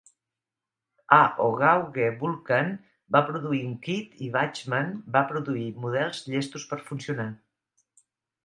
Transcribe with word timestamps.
A 1.17 1.19
O 1.47 1.49
gauge 1.59 2.07
Vulcan 2.23 2.71
va 3.17 3.21
produir 3.27 3.61
un 3.67 3.75
Kit 3.85 4.17
i 4.29 4.31
Bachmann 4.37 4.91
va 5.19 5.23
produir 5.35 5.69
models 5.85 6.23
llestos 6.33 6.67
per 6.73 6.81
funcionar 6.89 7.29